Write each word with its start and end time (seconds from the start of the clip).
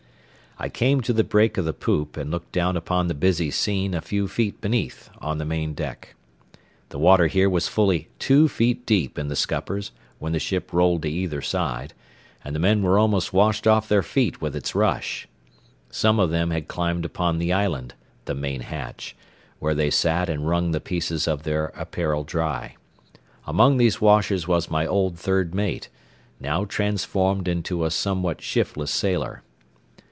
I 0.59 0.69
came 0.69 1.01
to 1.01 1.13
the 1.13 1.23
break 1.23 1.57
of 1.57 1.65
the 1.65 1.73
poop 1.73 2.17
and 2.17 2.29
looked 2.29 2.51
down 2.51 2.77
upon 2.77 3.07
the 3.07 3.15
busy 3.15 3.49
scene 3.49 3.95
a 3.95 4.01
few 4.01 4.27
feet 4.27 4.61
beneath 4.61 5.09
on 5.17 5.39
the 5.39 5.45
main 5.45 5.73
deck. 5.73 6.13
The 6.89 6.99
water 6.99 7.25
here 7.25 7.49
was 7.49 7.67
fully 7.67 8.09
two 8.19 8.47
feet 8.47 8.85
deep 8.85 9.17
in 9.17 9.27
the 9.27 9.35
scuppers 9.35 9.89
when 10.19 10.33
the 10.33 10.39
ship 10.39 10.71
rolled 10.71 11.01
to 11.01 11.09
either 11.09 11.41
side, 11.41 11.95
and 12.43 12.55
the 12.55 12.59
men 12.59 12.83
were 12.83 12.99
almost 12.99 13.33
washed 13.33 13.65
off 13.65 13.89
their 13.89 14.03
feet 14.03 14.39
with 14.39 14.55
its 14.55 14.75
rush. 14.75 15.27
Some 15.89 16.19
of 16.19 16.29
them 16.29 16.51
had 16.51 16.67
climbed 16.67 17.05
upon 17.05 17.39
the 17.39 17.51
island, 17.51 17.95
the 18.25 18.35
main 18.35 18.61
hatch, 18.61 19.15
where 19.57 19.73
they 19.73 19.89
sat 19.89 20.29
and 20.29 20.47
wrung 20.47 20.73
the 20.73 20.81
pieces 20.81 21.27
of 21.27 21.41
their 21.41 21.67
apparel 21.75 22.23
dry. 22.23 22.75
Among 23.47 23.77
these 23.77 23.99
washers 23.99 24.47
was 24.47 24.69
my 24.69 24.85
old 24.85 25.17
third 25.17 25.55
mate, 25.55 25.89
now 26.39 26.65
transformed 26.65 27.47
into 27.47 27.83
a 27.83 27.89
somewhat 27.89 28.43
shiftless 28.43 28.91
sailor. 28.91 29.41